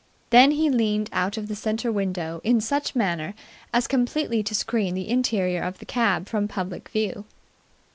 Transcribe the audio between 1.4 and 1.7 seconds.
the